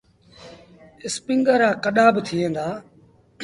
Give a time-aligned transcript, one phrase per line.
[1.07, 2.65] اسپيٚنگر رآ ڪڏآ با ٿئيٚݩ دآ۔